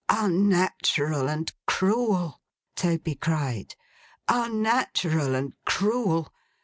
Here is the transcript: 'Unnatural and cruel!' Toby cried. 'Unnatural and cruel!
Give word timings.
'Unnatural 0.09 1.29
and 1.29 1.53
cruel!' 1.67 2.41
Toby 2.75 3.13
cried. 3.13 3.75
'Unnatural 4.27 5.35
and 5.35 5.53
cruel! 5.63 6.33